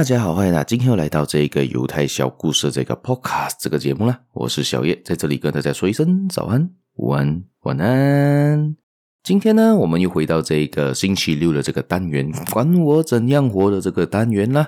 [0.00, 0.64] 大家好，欢迎大家！
[0.64, 4.18] 今天又来到这个犹太小故事这个 Podcast 这个节目啦。
[4.32, 8.74] 我是小叶，在这里跟大家说一声早安、午安、晚安。
[9.22, 14.66] 今天呢，我们又回到这个星期六的这个单元，管我怎样活的这个单元啦。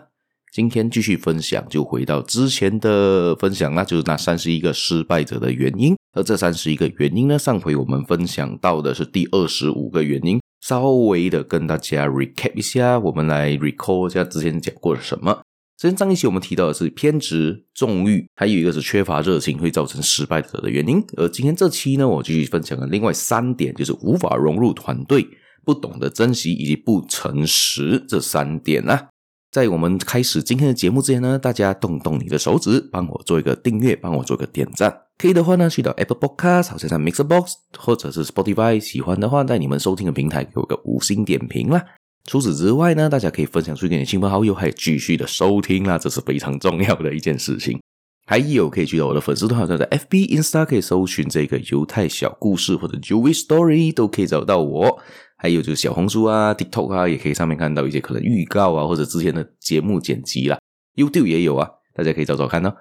[0.53, 5.97] 今天继续分享，就回到之前的分享啦，就是那三十一个失败者的原因。
[6.13, 10.39] 而这三十一个原因呢，上回我们分享到的是第二十五个原因。
[10.63, 15.43] 稍微的跟大家 recap 一下，我们来 recall 一下之前讲过了什么。
[15.77, 21.05] 之前上一期我们提到的是偏执、纵欲，还有一个是缺乏热情会造成失败者的原因。
[21.17, 25.27] 而今天这期呢，我继续分享了另外三点，就是无法融入团队、
[25.65, 29.09] 不懂得珍惜以及不诚实这三点啊。
[29.53, 35.03] 在我们开始今天的节目之前呢，大家动动你的手指，帮我做一个订阅，帮我做一个点赞。
[35.19, 41.85] 可以的话呢，去到 Apple Podcast，好像在 Mixer Box 或者是 Spotify，喜欢的话，在你们收听的平台给我个五星点评啦。
[42.25, 47.79] 除此之外呢，大家可以分享出去给你亲朋好友，还有继续的收听啦，这是非常重要的一件事情。
[48.25, 54.99] 还有可以去到我的粉丝团，好像在 FB、Insta 可以搜寻这个犹太小故事或者 Jewish Story，都可以找到我。
[55.43, 60.57] 还有就是小红书啊、TikTok 啊，也可以上面看到一些可能预告啊，或者之前的节目剪辑啦。
[60.95, 62.73] YouTube 也有啊，大家可以找找看哦。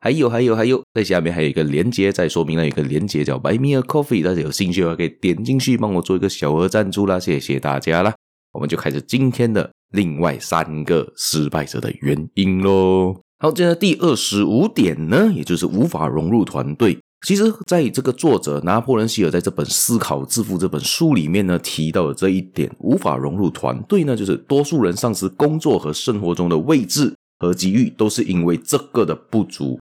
[0.00, 8.12] 还有还有还有，在下面还有一个连接，在说明了一个连接叫 Buy Me a Coffee，大家有兴趣的话可以点进去帮我做一个小额赞助啦，谢谢大家啦。
[8.52, 13.22] 我们就开始今天的另外三个失败者的原因喽。
[13.38, 16.98] 好，接下来第二十五点呢，也就是无法融入团队。
[17.26, 29.80] 其实，在这个作者拿破仑希尔在这本《思考致富》这本书里面呢，提到的这一点，无法融入团队呢，就是多数人丧失工作和生活中的位置和机遇，都是因为这个的不足，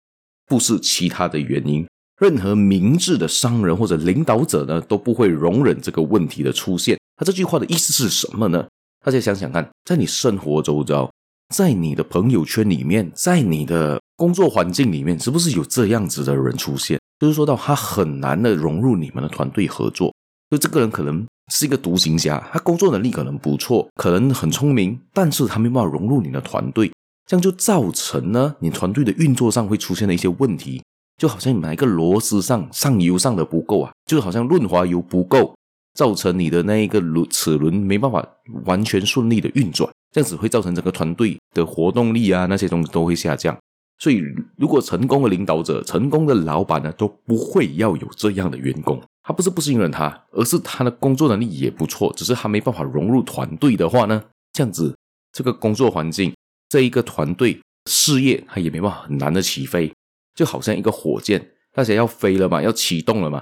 [0.47, 1.85] 不是其他的原因。
[2.21, 6.97] 任何明智的商人或者领导者呢，都不会容忍这个问题的出现。
[7.17, 8.65] 他这句话的意思是什么呢？
[9.03, 11.11] 大家想想看，在你生活周遭，
[11.53, 16.99] 在你的朋友圈里面，在你的工作环境里面，是不是有这样子的人出现？
[17.19, 20.13] 就是说到他很难的融入你们的团队合作，
[20.49, 26.91] 就这个人可能是一个独行侠，他工作能力可能不错，可能很聪明，但是他没办法融入你的团队，
[27.25, 30.81] 这样就造成呢，你团队的运作上会出现了一些问题，
[31.17, 35.55] 就好像你买一个螺丝上上油上的不够啊，就好像润滑油不够，
[35.93, 38.25] 造成你的那一个轮齿轮没办法
[38.65, 43.57] 完全顺利的运转，这样子会造成整个团队的活动力啊那些东西都会下降。
[44.03, 44.21] 所以，
[44.57, 49.01] 如果成功的领导者、成功的老板呢，都不会要有这样的员工。
[49.23, 54.21] 他不是不信任他，而是他的工作能力也不错，只是他没办法融入团队的话呢，
[54.51, 54.93] 这样子
[55.31, 56.33] 这个工作环境、
[56.67, 57.57] 这一个团队
[57.89, 59.89] 事业，他也没办法很难的起飞。
[60.35, 63.41] 就好像一个火箭，大家要飞了嘛，要启动了嘛，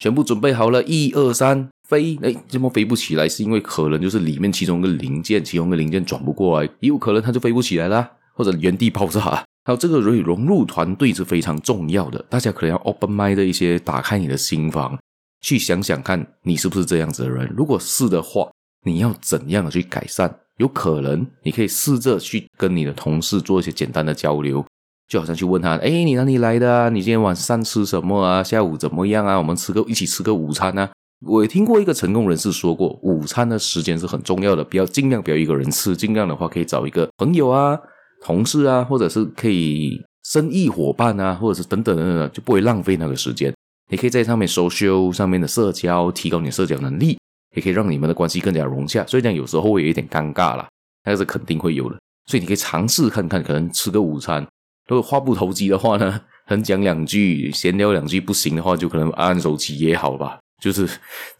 [0.00, 2.18] 全部准备好了，一二三，飞！
[2.20, 3.28] 哎，怎么飞不起来？
[3.28, 9.44] 是因为可能就是里面其中一个零件，其中一个零件转不过来，也有可能它就飞不起来啦，或者原地爆炸。
[9.64, 14.98] 还有这个融融入团队是非常重要的，大家可能要 open mind 的一些，打开你的心房，
[15.42, 17.52] 去想想看你是不是这样子的人。
[17.56, 18.50] 如果是的话，
[18.84, 20.34] 你要怎样的去改善？
[20.56, 24.64] 有可能你可以试着去跟你的同事做一些简单的交流，
[25.08, 26.88] 就好像去问他：哎，你哪里来的啊？
[26.88, 28.42] 你今天晚上吃什么啊？
[28.42, 29.36] 下午怎么样啊？
[29.38, 30.90] 我们吃个一起吃个午餐啊？
[31.26, 37.78] 我也听过一个成功人士说过，午餐的时间是很重要的，不要尽量不要一个人吃，尽量的话可以找一个朋友啊。
[38.24, 43.52] 同事啊，或者是可以生意伙伴啊，或者是等等等等，就不会浪费那个时间。
[43.90, 47.18] 你可以在上面 social 上面的社交，提高你的社交能力，
[47.56, 49.04] 也可以让你们的关系更加融洽。
[49.06, 50.68] 所以这样有时候会有一点尴尬啦，
[51.04, 51.98] 那是肯定会有的。
[52.26, 54.46] 所以你可以尝试看看，可能吃个午餐。
[54.86, 60.38] 如果话不投机的话呢，很讲两句，闲聊两句不行的话，就可能按手机也好吧。
[60.62, 60.86] 就是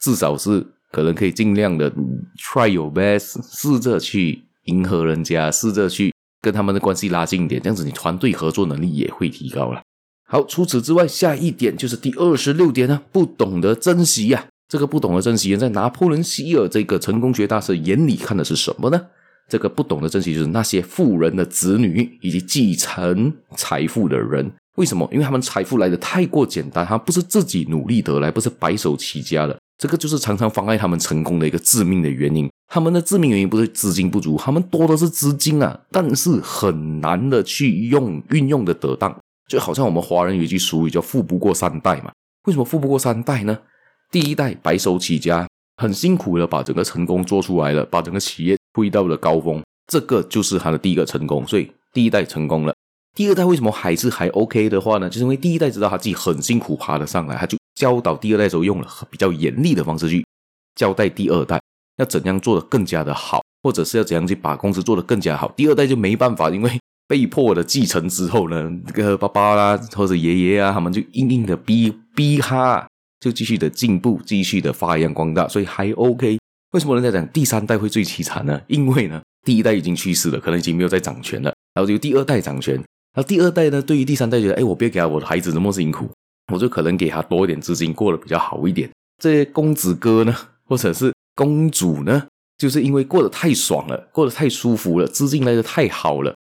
[0.00, 1.92] 至少是可能可以尽量的
[2.38, 6.12] try your best，试着去迎合人家，试着去。
[6.40, 9.82] 跟他们的关系拉近一点，这样子你团队合作能力也会提高了。
[10.26, 14.48] 好，除此之外，下一点就是第二十六点呢，不懂得珍惜呀、啊。
[14.68, 19.06] 这个不懂得珍惜，在拿破仑希尔这个成功学大师眼里看的是什么呢？
[19.48, 24.48] 这个不懂得珍惜，就是那些富人的子女以及继承财富的人。
[24.76, 25.08] 为什么？
[25.10, 29.58] 因为他们财富来的太过简单，他不是自己努力得来，不是白手起家的。
[29.80, 32.46] 这个就是常常妨碍他们成功的一个致命的原因。
[32.68, 39.16] 他们的致命原因不是资金不足，他们多的是资金啊，但是很难的去用运用的得当。
[39.48, 42.12] 就好像我们华人有一句俗语叫“富不过三代”嘛。
[42.46, 43.58] 为什么富不过三代呢？
[44.10, 45.48] 第一代白手起家，
[45.78, 51.46] 很辛苦的把整个成功做出来了，把整个企业推到了高峰，这个就是他的第一个成功。
[51.46, 52.74] 所以第一代成功了。
[53.16, 55.08] 第二代为什么还是还 OK 的话呢？
[55.08, 60.22] 就是因为第一代知道他自己很辛苦爬了上来，他就教导第二代时候用了比较严厉的方式去
[60.74, 61.58] 交代第二代。
[61.96, 63.40] 要怎样做得更加的好？
[63.62, 65.50] 或者是要怎样去把公司做得更加好。
[65.56, 66.78] 第二代就没办法，因为
[67.08, 72.86] 被迫的继承之后呢， 这个爸爸啦或者爷爷啊，他们就硬硬的逼逼他，
[73.18, 76.38] 就继续的进步，继续的发扬光大，所以还 OK。
[76.72, 78.60] 为什么人家讲第三代会最凄惨呢？
[78.66, 82.76] 因为呢，第一代已经去世了，可能已经没有再掌权了，然后就第二代掌权。
[82.76, 86.08] 然后第二代呢，对于第三代觉得，哎，我不要给他我的孩子那么辛苦，
[86.50, 88.90] 我就可能给他多一点资金，过得比较好一点。
[89.22, 90.34] 这些公子哥呢，
[90.66, 92.26] 或者是公主呢，
[92.58, 96.34] 就是因为过得太爽了，过得太舒服了，资金来的太好了。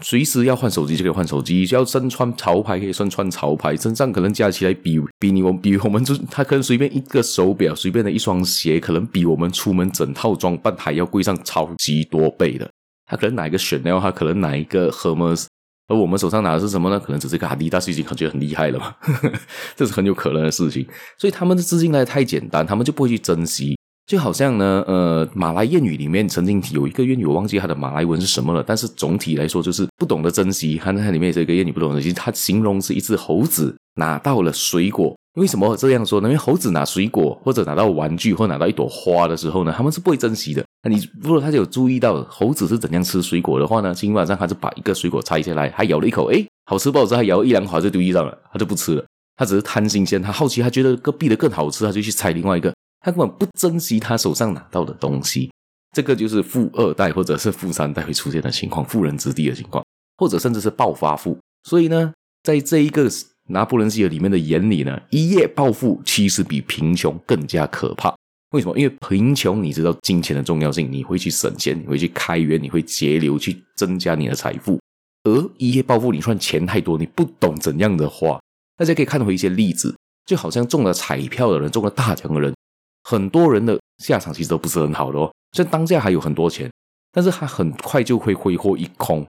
[0.00, 12.70] 随时要换手机就可以换手机，就要身穿潮牌可以身穿潮牌，身上可能加起来比比你我比我们就他可能随便一个手表，随便的一双鞋，可能比我们出门整套装扮还要贵上超级多倍的。
[13.06, 15.46] 他可能哪一个 Chanel，他可能哪一个 Hermes，
[15.88, 17.00] 而我们手上拿的是什么呢？
[17.00, 18.94] 可能只是一个阿迪达斯已经感觉很厉害了嘛，
[19.74, 20.86] 这是很有可能的事情。
[21.16, 23.76] 所以他们的资金来得太简单，他们就不会去珍惜。
[24.06, 28.64] 就好像呢，呃，马来谚语里面曾经有一个谚语，我忘记它的马来文是什么了。
[28.66, 30.80] 但是总体来说，就是不懂得珍惜。
[30.82, 32.12] 它它里面这个谚语，不懂得珍惜。
[32.14, 35.14] 它形容是一只猴子拿到了水果。
[35.38, 36.28] 为什么这样说呢？
[36.28, 40.64] 因为猴子拿水果或者拿到玩具或拿到一朵花的时候呢，他们是不会珍惜的。
[40.82, 43.94] 那你如果他有注意到猴子是怎样吃水果的话呢？
[43.94, 47.14] 今天晚上他就把一个水果拆下来，他咬了一口，诶，好吃不好吃？
[47.14, 49.04] 他咬一两口就丢地上了，他就不吃了。
[49.36, 52.74] 他只是贪新鲜，他好奇，他觉得隔壁的更好吃，他就去拆另外一个。
[53.00, 55.50] 他根本不珍惜他手上拿到的东西，
[55.94, 59.84] 这个就是富二代或者是富三代会出现的情况，富人子弟的情况，
[60.16, 61.38] 或者甚至是暴发富。
[61.62, 62.12] 所以呢，
[62.42, 63.08] 在这一个
[63.48, 68.14] 拿破仑希尔里面的眼里呢，一夜暴富其实比贫穷更加可怕。
[68.52, 68.78] 为什么？
[68.78, 74.80] 因为贫穷，你知道金钱的重要性，你会去省钱，你会去开源，你会节流去增加你的财富。
[75.24, 78.40] 而一夜暴富，你赚钱太多，你不懂怎样的话。
[78.76, 79.94] 大家可以看回一些例子，
[80.24, 82.54] 就好像中了彩票的人，中了大奖的人。
[83.02, 86.70] 很多人的下场其实都不是很好的哦，虽然当下还有很多钱，
[87.12, 89.26] 但是他很快就会挥霍一空，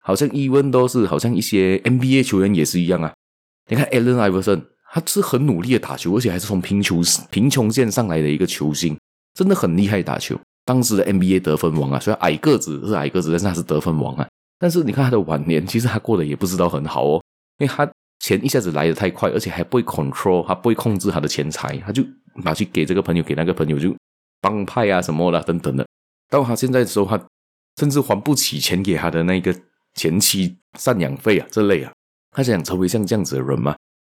[0.00, 3.12] 好像 even 都是，好像一些 NBA 球员也是一样啊。
[3.68, 4.62] 你看 Allen Iverson，
[4.92, 8.96] 他是很努力的打球，而且还是从贫穷贫穷线上来的一个球星，
[9.34, 10.38] 真的很厉害打球。
[10.64, 14.28] 当时的 NBA 得分王啊，虽然矮个子是矮个子，但是他是得分王啊。
[14.58, 17.22] 但是你看他的晚年，其实他过得也不知道很好哦，
[17.58, 22.04] 因为他钱一下子来的太快，而且还不会 control，他不会控制他的钱财，他就。
[22.36, 23.94] 拿去给这个朋友，给那个朋友，就
[24.40, 25.86] 帮派啊什么的等等的。
[26.30, 27.22] 到他现在的时候，他
[27.78, 29.54] 甚至还不起钱给他的那个
[29.92, 31.92] 前妻赡养费啊这类啊。
[32.32, 33.76] 他想成为像这样子的人吗？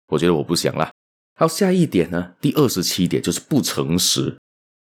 [0.08, 0.90] 我觉得我不想啦。
[1.37, 4.37] 好，下一点呢，第二十七点就是不诚实。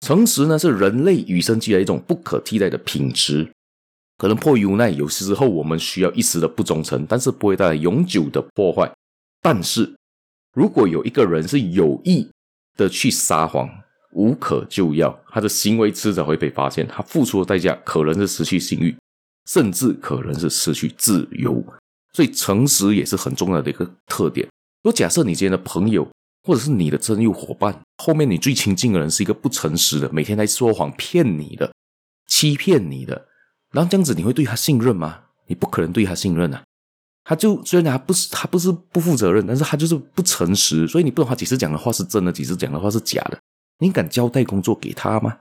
[0.01, 3.53] 诚实呢是人类与生俱来一种不可替代的品质。
[4.17, 8.91] 可能迫于无奈，有时候我们需要一时的不忠诚，但是不会带来永久的破坏。
[9.43, 9.95] 但是
[10.55, 12.29] 如果有一个人是有意，
[12.77, 13.69] 的去撒谎，
[14.13, 18.97] 无可救药，他的行为迟早会被发现，他付出的代价可能是失去信誉，
[19.47, 21.63] 甚至可能是失去自由。
[22.13, 24.47] 所以，诚实也是很重要的一个特点。
[24.83, 26.09] 如果假设你今天的朋友
[26.45, 31.73] 或者是你的真友伙伴，后面你最亲近的人是一个不诚实的，每天在说谎骗你的、
[32.27, 33.27] 欺骗你的，
[33.73, 35.21] 然后这样子你会对他信任吗？
[35.47, 36.63] 你不可能对他信任啊。
[37.25, 43.39] 他就虽然他不是他不是不负责任，但是他就是不诚实，所以你不懂他几时讲的话是真的，几时讲的话是假的。
[43.81, 45.37] 你敢交代工作给他吗？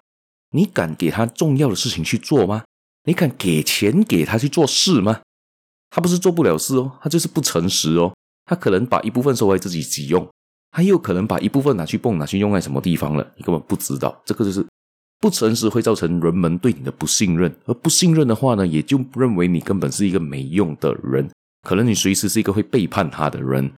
[0.51, 2.63] 你敢给他重要的事情去做吗？
[3.05, 5.21] 你敢给钱给他去做事吗？
[5.89, 8.13] 他不是做不了事哦，他就是不诚实哦。
[8.45, 10.27] 他可能把一部分收为自己己用，
[10.71, 14.21] 他又可能把一部分拿去蹦，拿去用在什么地方了，你根本不知道。
[14.25, 14.65] 这个就是
[15.19, 21.29] 不诚实会造成人们对你的不信任，而不信任的话呢，也就认为你根本是一个没用的人。
[21.63, 23.69] 可能你随时是一个会背叛他的人，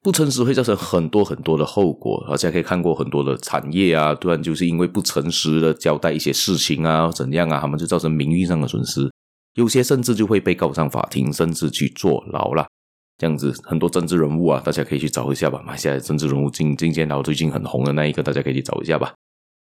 [0.00, 2.24] 不诚实会造成很多很多的后果。
[2.28, 9.10] 大家可以看过很多的产业啊，突然就是因为不诚实的交代一些事情啊，怎样啊，他们就造成名誉上的损失。
[9.58, 12.64] 有些甚至就会被告上法庭，甚至去坐牢了。
[13.16, 15.60] 这样子很多政治人物啊，大家可以去找一下吧。
[15.66, 19.12] 马来西亚政治人物今今天然后最近很红的那一个，大家可以去找一下吧。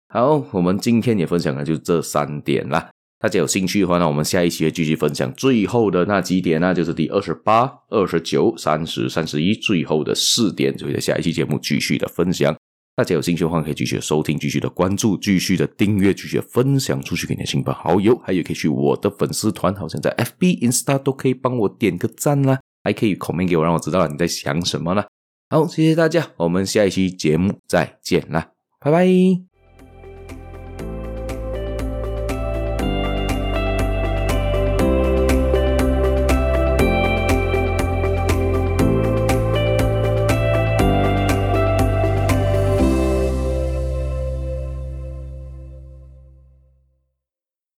[0.09, 2.87] 好，我们今天也分享的就这三点啦。
[3.19, 12.55] 大家有兴趣的话那，我们下一期会继续分享最后的那几点，那就是第二十八、二十九、三十、三十一，最后的四点，就会在下一期节目继续的分享。
[12.97, 25.07] 大家有兴趣的话，可以继续收听、继续的关注、继续的订阅、继续分享出去给你的亲朋好友，还有可以去我的粉丝团，好像在 FB、Insta 都可以帮我点个赞啦，还可以 comment 给我，让我知道你在想什么啦。
[25.51, 28.49] 好，谢谢大家，我们下一期节目再见啦，
[28.79, 29.56] 拜拜。